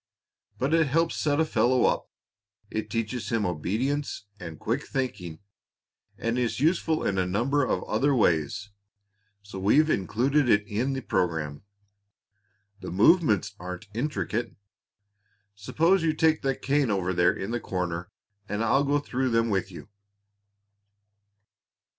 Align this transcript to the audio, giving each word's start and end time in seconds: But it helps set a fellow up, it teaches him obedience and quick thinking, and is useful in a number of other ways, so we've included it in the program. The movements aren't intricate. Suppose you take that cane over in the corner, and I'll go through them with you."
But 0.57 0.73
it 0.73 0.87
helps 0.87 1.15
set 1.15 1.39
a 1.39 1.45
fellow 1.45 1.85
up, 1.85 2.09
it 2.71 2.89
teaches 2.89 3.29
him 3.31 3.45
obedience 3.45 4.25
and 4.39 4.59
quick 4.59 4.87
thinking, 4.87 5.37
and 6.17 6.39
is 6.39 6.59
useful 6.59 7.05
in 7.05 7.19
a 7.19 7.27
number 7.27 7.63
of 7.63 7.83
other 7.83 8.15
ways, 8.15 8.71
so 9.43 9.59
we've 9.59 9.91
included 9.91 10.49
it 10.49 10.67
in 10.67 10.93
the 10.93 11.01
program. 11.01 11.61
The 12.79 12.89
movements 12.89 13.53
aren't 13.59 13.89
intricate. 13.93 14.55
Suppose 15.53 16.01
you 16.01 16.13
take 16.13 16.41
that 16.41 16.63
cane 16.63 16.89
over 16.89 17.11
in 17.37 17.51
the 17.51 17.59
corner, 17.59 18.09
and 18.49 18.63
I'll 18.63 18.83
go 18.83 18.97
through 18.97 19.29
them 19.29 19.51
with 19.51 19.69
you." 19.71 19.87